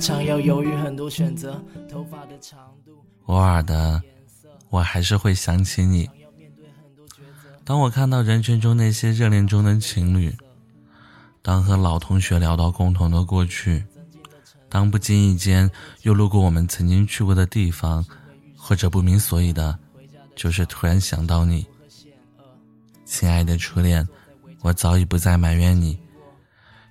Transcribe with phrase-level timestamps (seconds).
[0.00, 3.04] 长要犹豫很多选择，头发的长度。
[3.26, 4.02] 偶尔的，
[4.70, 6.08] 我还是会想起你。
[7.64, 10.34] 当我看到人群中那些热恋中的情侣，
[11.42, 13.84] 当和老同学聊到共同的过去，
[14.68, 15.70] 当不经意间
[16.02, 18.04] 又路过我们曾经去过的地方，
[18.56, 19.78] 或者不明所以的，
[20.34, 21.64] 就是突然想到你，
[23.04, 24.08] 亲爱的初恋，
[24.62, 25.96] 我早已不再埋怨你。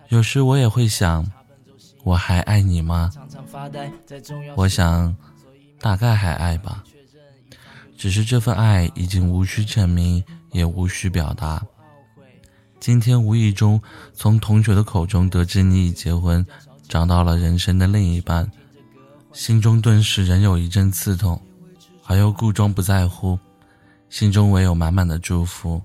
[0.10, 1.30] 有时我也会想，
[2.04, 3.12] 我还爱你吗？
[4.56, 5.16] 我想，
[5.80, 6.84] 大概还爱吧，
[7.98, 10.24] 只是这份爱已经无需证明。
[10.52, 11.64] 也无需表达。
[12.80, 13.80] 今天无意中
[14.16, 16.44] 从同学的口中得知你已结婚，
[16.88, 18.52] 找到了人生的另一半，
[19.32, 21.40] 心中顿时仍有一阵刺痛，
[22.08, 23.38] 而又故装不在乎，
[24.10, 25.80] 心中唯有满满的祝福。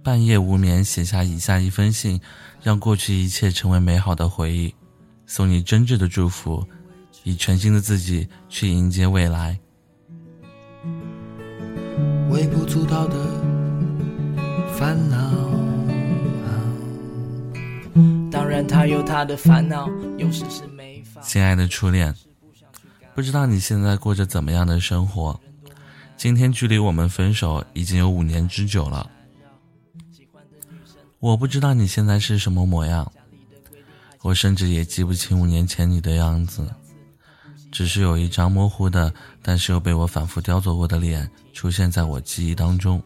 [0.00, 2.20] 半夜无眠，写下以下一封信，
[2.62, 4.72] 让过去一切成为美好的回忆，
[5.26, 6.66] 送你真挚的祝福，
[7.24, 9.58] 以全新的自己去迎接未来。
[12.30, 13.16] 微不足道的。
[14.74, 15.16] 烦恼。
[18.30, 19.88] 当然，他有他的烦恼，
[20.18, 21.20] 有时是没法。
[21.22, 22.14] 亲爱的初恋，
[23.14, 25.40] 不知道你现在过着怎么样的生活？
[26.16, 29.10] 今天距离我们分手已经有五年之久了。
[31.18, 33.10] 我不知道你现在是什么模样，
[34.26, 36.66] 我甚至也记不清五年前你的样子，
[37.70, 43.00] 只是有一张模糊的，但是又被我反复雕琢过的脸出现在我记忆当中。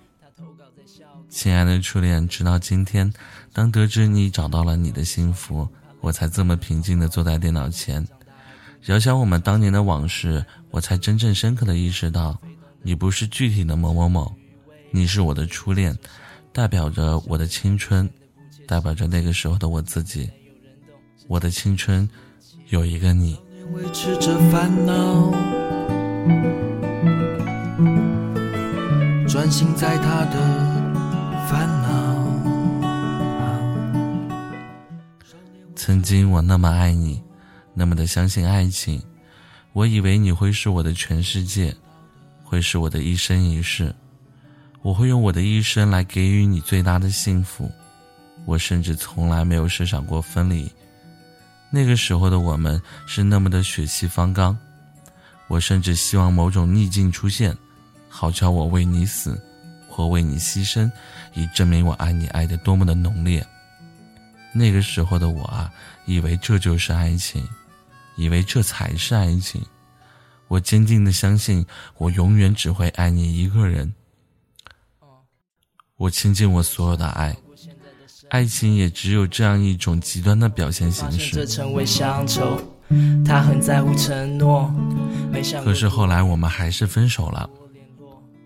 [1.28, 3.12] 亲爱的初恋，直到今天，
[3.52, 5.68] 当得知你找到了你的幸福，
[6.00, 8.02] 我才这么平静地坐在电脑前，
[8.86, 12.34] 遥想我们当年的往事，我才真正深刻地意识到，
[12.80, 14.34] 你不是具体的某某某，
[14.90, 15.94] 你是我的初恋，
[16.50, 18.08] 代表着我的青春，
[18.66, 20.26] 代表着那个时候的我自己。
[21.30, 22.10] 我的青春，
[22.70, 23.38] 有一个你。
[29.28, 30.80] 专心在他的。
[31.48, 31.88] 烦恼。
[35.76, 37.22] 曾经我那么爱你，
[37.74, 39.00] 那么的相信爱情，
[39.72, 41.72] 我以为你会是我的全世界，
[42.42, 43.94] 会是我的一生一世，
[44.82, 47.70] 我会用我的一生来给予你最大的幸福。
[48.46, 50.68] 我甚至从来没有设想过分离。
[51.70, 54.56] 那个时候的我们是那么的血气方刚，
[55.48, 57.56] 我甚至希望某种逆境出现，
[58.08, 59.40] 好叫我为你死。
[59.92, 60.90] 或为你牺牲，
[61.34, 63.44] 以证明我爱你爱的多么的浓烈。
[64.54, 65.70] 那个时候的我啊，
[66.06, 67.46] 以为这就是爱情，
[68.14, 69.60] 以为这才是爱情。
[70.46, 71.66] 我坚定的相信，
[71.98, 73.92] 我永远只会爱你一个人。
[75.96, 77.36] 我倾尽我所有的爱，
[78.30, 81.46] 爱情也只有这样一种极端的表现形式。
[83.24, 84.72] 他很在乎承诺，
[85.64, 87.48] 可是后来我们还是分手了。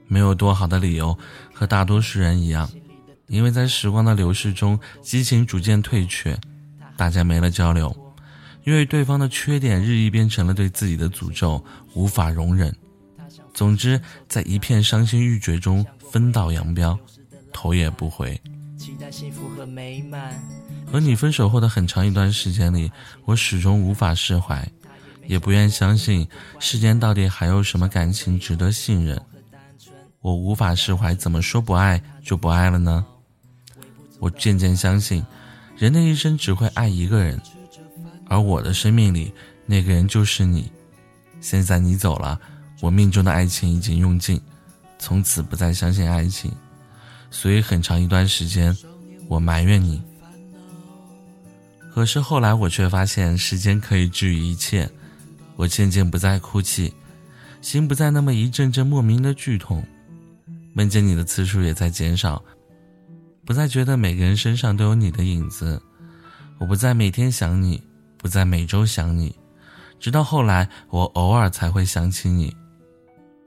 [0.06, 1.17] 没有多好的理由，
[1.53, 2.69] 和大多数人一样，
[3.27, 6.39] 因为在时光的流逝中，激情逐渐退却，
[6.97, 7.94] 大家没了交流，
[8.65, 12.75] 因为对方的缺点日益变成了对自己的诅咒，无法容忍。
[13.55, 16.99] 总之，在一片伤心欲绝中分道扬镳，
[17.53, 18.39] 头也不回。
[19.15, 20.43] 幸福和美满
[20.91, 22.91] 和你分手后的很长一段时间里，
[23.25, 24.69] 我始终无法释怀，
[25.29, 26.27] 也不愿相信
[26.59, 29.21] 世间到底还有什么感情值得信任。
[30.21, 33.07] 我无法释怀，怎么说不爱就不爱了呢？
[34.19, 35.25] 我渐渐相信，
[35.77, 37.41] 人的一生只会爱一个人，
[38.27, 39.33] 而我的生命里
[39.65, 40.69] 那个人就是你。
[41.41, 42.41] 现在你走了，
[42.81, 44.41] 我命中的爱情已经用尽，
[44.99, 46.50] 从此不再相信爱情，
[47.31, 48.77] 所以很长一段时间，
[49.29, 50.03] 我埋怨你。
[51.93, 54.91] 可是后来我却发现，时间可以治愈一切，
[55.56, 56.93] 我渐渐不再哭泣，
[57.61, 59.85] 心不再那么一阵阵莫名的剧痛。
[60.73, 62.43] 梦见你的次数也在减少，
[63.44, 65.81] 不再觉得每个人身上都有你的影子，
[66.59, 67.81] 我不再每天想你，
[68.19, 69.32] 不再每周想你，
[70.00, 72.53] 直到后来我偶尔才会想起你。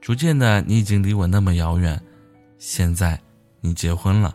[0.00, 2.00] 逐渐的，你已经离我那么遥远，
[2.56, 3.20] 现在
[3.60, 4.34] 你结婚了，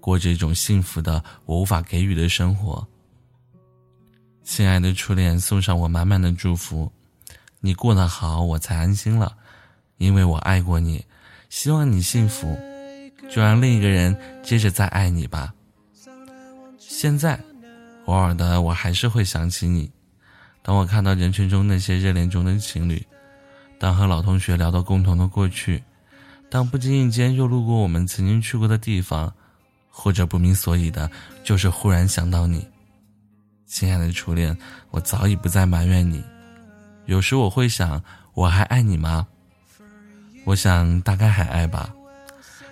[0.00, 2.86] 过着一种幸福的我无法给予的生活。
[4.42, 6.90] 亲爱的初恋，送上我满满的祝福，
[7.60, 9.36] 你过得好，我才安心了，
[9.98, 11.04] 因为我爱过你。
[11.50, 12.58] 希望你幸福，
[13.30, 15.52] 就让另一个人接着再爱你吧。
[16.78, 17.38] 现在，
[18.06, 19.90] 偶尔的我还是会想起你。
[20.62, 23.04] 当我看到人群中那些热恋中的情侣，
[23.78, 25.82] 当和老同学聊到共同的过去，
[26.48, 29.32] 当不经意间又路过我们曾经去过的地方，
[29.90, 31.10] 或者不明所以的，
[31.44, 32.66] 就是忽然想到你。
[33.66, 34.56] 亲爱的初恋，
[34.90, 36.24] 我早已不再埋怨你。
[37.06, 38.02] 有时我会想，
[38.34, 39.26] 我还爱你吗？
[40.44, 41.92] 我想大概还爱吧，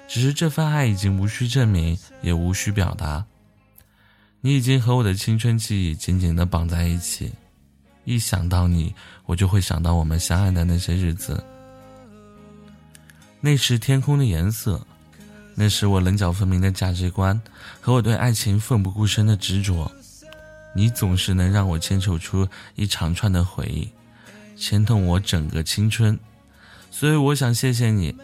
[0.08, 3.24] 只是这份爱已经无需证明，也无需表达。
[4.40, 7.30] 你已经和我的青春记忆紧紧的绑在一起，
[8.04, 8.94] 一想到你，
[9.26, 11.44] 我就会想到我们相爱的那些日子。
[13.40, 14.84] 那时天空的颜色，
[15.60, 17.38] 那是我棱角分明的价值观
[17.80, 19.90] 和我对爱情奋不顾身的执着，
[20.72, 22.46] 你总是能让我牵扯出
[22.76, 23.88] 一长串的回忆，
[24.56, 26.16] 牵动我整个青春。
[26.92, 28.14] 所以我想谢谢你，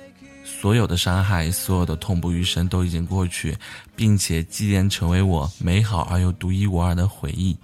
[0.45, 3.59] 所有的伤害，所有的痛不欲生都已经过去，
[3.97, 7.57] 并且积淀成为我美好而又独一无二的回忆。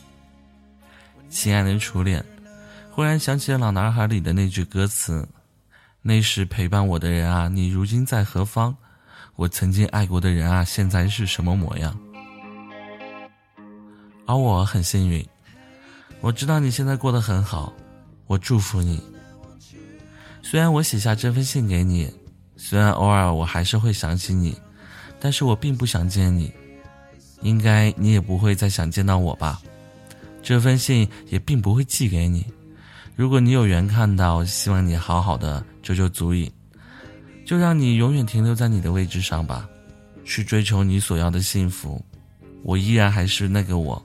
[1.28, 2.24] 亲爱的初恋，
[2.90, 5.24] 忽然想起了《老男孩》里的那句歌词。
[6.02, 8.76] 那时陪伴我的人啊，你如今在何方？
[9.40, 11.98] 我曾经爱过的人啊，现在是什么模样？
[14.26, 15.26] 而我很幸运，
[16.20, 17.72] 我知道你现在过得很好，
[18.26, 19.02] 我祝福你。
[20.42, 22.12] 虽然我写下这封信给你，
[22.54, 24.54] 虽然偶尔我还是会想起你，
[25.18, 26.52] 但是我并不想见你，
[27.40, 29.58] 应该你也不会再想见到我吧？
[30.42, 32.44] 这封信也并不会寄给你。
[33.16, 36.52] 如果你有缘看到，希望你好好的，这就足以，
[37.50, 39.68] 就让你永远停留在你的位置上吧，
[40.24, 42.00] 去追求你所要的幸福。
[42.62, 44.00] 我依然还是那个我，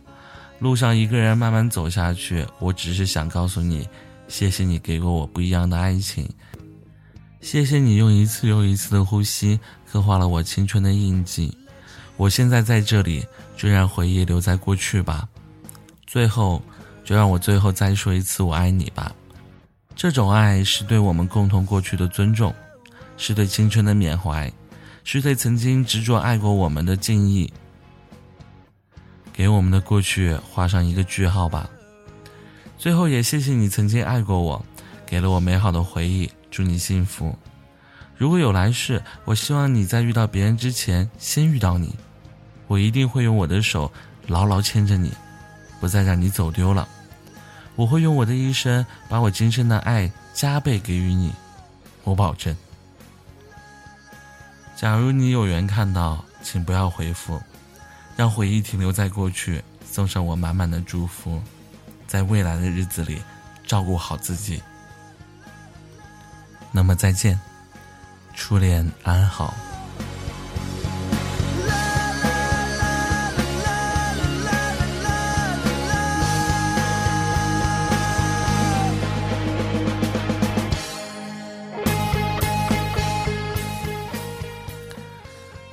[0.58, 2.44] 路上一个人慢慢走下去。
[2.58, 3.88] 我只是想告诉你，
[4.28, 6.28] 谢谢你给过我不一样的爱情，
[7.40, 9.60] 谢谢你用一次又一次的呼吸
[9.92, 11.56] 刻画了我青春的印记。
[12.18, 13.24] 我现在在这里，
[13.56, 15.30] 就让回忆留在过去吧。
[16.08, 16.60] 最后。
[17.04, 19.14] 就让我最后再说一次“我爱你”吧。
[19.96, 22.52] 这种爱是对我们共同过去的尊重，
[23.18, 24.52] 是对青春的缅怀，
[25.04, 27.52] 是对曾经执着爱过我们的敬意。
[29.34, 31.70] 给我们的过去画上一个句号吧。
[32.78, 34.66] 最后也谢谢你曾经爱过我，
[35.06, 36.30] 给了我美好的回忆。
[36.50, 37.38] 祝你幸福。
[38.16, 41.94] 如果有来世，我希望你在遇到别人之前先遇到你。
[42.68, 43.92] 我一定会用我的手
[44.28, 45.12] 牢牢牵着你，
[45.82, 46.88] 不再让你走丢了。
[47.76, 51.34] 我会用我的一生，把我今生的爱加倍给予你，
[52.06, 52.56] 我保证。
[54.76, 57.42] 假如你有缘看到，请不要回复，
[58.18, 61.42] 让回忆停留在过去，送上我满满的祝福，
[62.06, 63.22] 在未来的日子里，
[63.66, 64.62] 照顾好自己。
[66.72, 67.40] 那么再见，
[68.36, 69.54] 初恋安好。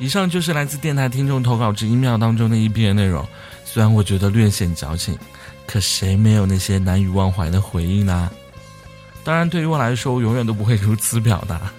[0.02, 3.25] 以上就是来自电台听众投稿之一秒当中的一篇内容，
[3.64, 5.16] 虽然我觉得略显矫情，
[5.64, 8.28] 可谁没有那些难以忘怀的回忆呢？
[9.22, 11.70] 当然，对于我来说，我永远都不会如此表达。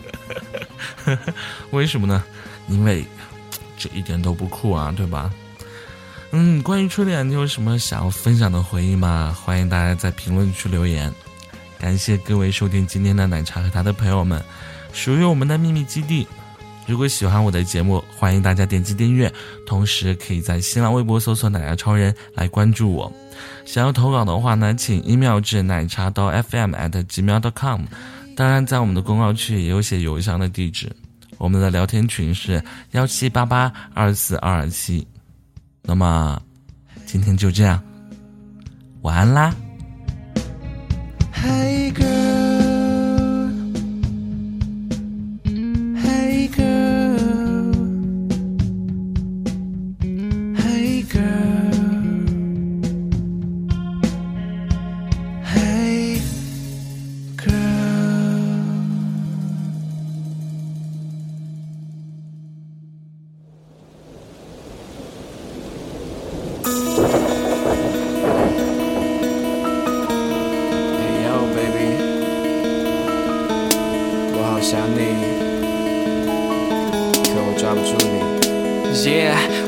[1.71, 2.23] 为什么呢？
[2.69, 3.05] 因为
[3.77, 5.29] 这一点都不酷啊，对吧？
[6.31, 9.37] 嗯，关于初恋，你有什么想要分享的回忆吗？
[9.43, 11.13] 欢迎大家在评论区留言。
[11.77, 14.41] 感谢各位收听今天的奶茶和他的朋友们，
[14.93, 16.25] 属于我们的秘密基地。
[16.85, 19.31] 如果喜欢我的节目，欢迎大家点击订阅，
[19.65, 23.11] 同时可以在新浪微博搜索“奶茶超人”来关注我。
[23.65, 27.81] 想要投稿的话呢，请 email 至奶茶到 fm at gmail.com。
[28.35, 30.91] 当然，在我们的公告区也有写邮箱的地址。
[31.37, 32.61] 我们的聊天群是
[32.91, 35.05] 幺七八八二四二二七。
[35.81, 36.41] 那么，
[37.05, 37.81] 今天就这样，
[39.01, 39.53] 晚安啦。
[41.33, 42.22] 想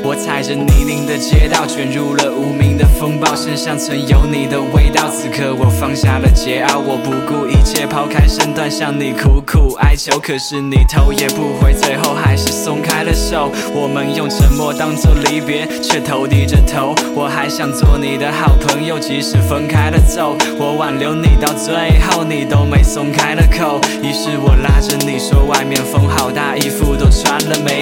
[0.06, 5.10] 我踩着泥泞的街道，卷入了无名的风暴，身上曾有你的味道。
[5.10, 10.16] 此刻我放下了桀骜，我不顾一切抛开身段向你苦苦哀求。
[10.20, 13.50] 可是你头也不回，最后还是松开了手。
[13.74, 16.94] 我们用沉默当作离别，却头低着头。
[17.12, 23.80] 我还想做你的好朋友，即使分开了走，我挽留你到最后，你都没松开了口。
[24.04, 27.75] 于是我拉着你说，外面风好大，衣服都穿了没？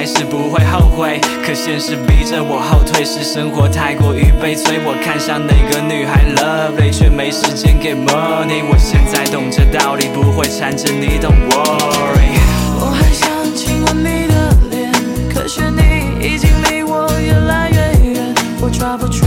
[0.00, 1.20] 还是不会后悔。
[1.44, 4.80] 可现实逼着我后退，是生活太过于悲催。
[4.82, 8.64] 我看上哪个女孩 lovely，却没时间给 money。
[8.66, 12.32] 我现在懂这道理，不会缠着你，Don't worry。
[12.80, 14.90] 我还想亲吻你的脸，
[15.28, 19.26] 可是你已经离我越来越远，我抓不住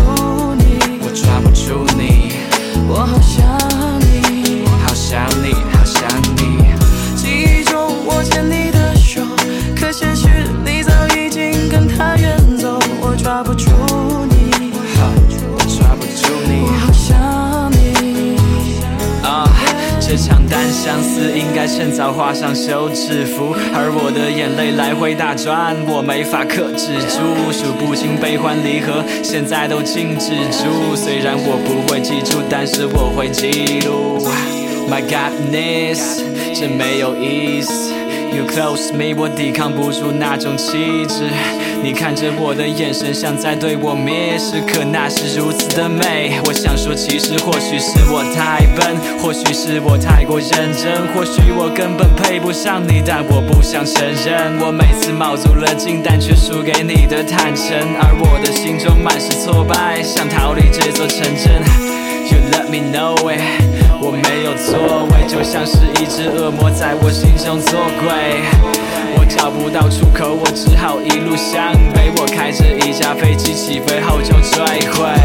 [0.57, 2.33] 你，我抓不住你，
[2.89, 3.45] 我好想
[20.83, 30.93] 相思应该趁早画上休止符，而我的眼泪来回打转，我没法克制住，数不清悲欢离合，现在都静止住。
[30.93, 34.19] 虽然我不会记住，但是我会记录。
[34.91, 36.19] My godness，
[36.53, 37.93] 真没有意思。
[38.35, 41.29] You close me，我抵抗不住那种气质。
[41.83, 46.39] 你看着我的眼神，像在对我蔑视，可那是如此的美。
[46.45, 54.57] 我想说，其实或许是我太笨，或许是我太过认真，或许我根本配不上你，但我不想承认。
[54.61, 61.59] 我每次卯足了劲，但却输给你的坦诚，而我的心中满是挫败，想逃离这座城镇。
[62.31, 63.43] You let me know it，
[63.99, 68.82] 我没有作为，就像是一只恶魔在我心中作鬼。
[69.25, 72.11] 找不到出口，我只好一路向北。
[72.17, 75.22] 我开着一架飞机起飞后就坠毁。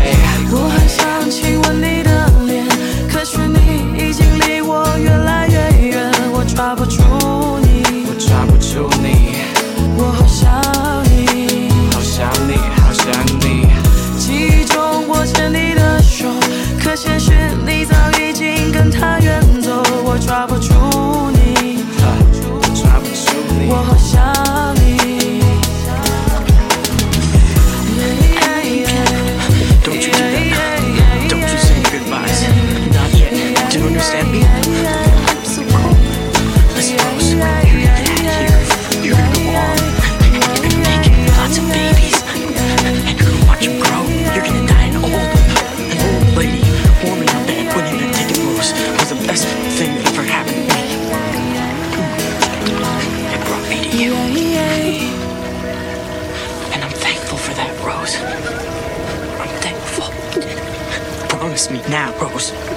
[61.88, 62.68] Now, Rose.